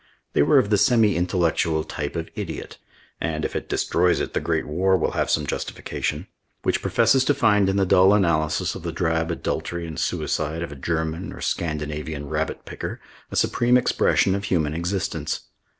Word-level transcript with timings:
They 0.33 0.41
were 0.41 0.57
of 0.57 0.71
the 0.71 0.79
semi 0.79 1.15
intellectual 1.15 1.83
type 1.83 2.15
of 2.15 2.27
idiot 2.33 2.79
and, 3.21 3.45
if 3.45 3.55
it 3.55 3.69
destroys 3.69 4.19
it, 4.19 4.33
the 4.33 4.39
great 4.39 4.65
war 4.65 4.97
will 4.97 5.11
have 5.11 5.29
some 5.29 5.45
justification 5.45 6.25
which 6.63 6.81
professes 6.81 7.23
to 7.25 7.35
find 7.35 7.69
in 7.69 7.75
the 7.77 7.85
dull 7.85 8.15
analysis 8.15 8.73
of 8.73 8.81
the 8.81 8.91
drab 8.91 9.29
adultery 9.29 9.85
and 9.85 9.99
suicide 9.99 10.63
of 10.63 10.71
a 10.71 10.75
German 10.75 11.31
or 11.31 11.39
Scandinavian 11.39 12.27
rabbit 12.27 12.65
picker 12.65 12.99
a 13.29 13.35
supreme 13.35 13.77
expression 13.77 14.33
of 14.33 14.45
human 14.45 14.73
existence. 14.73 15.41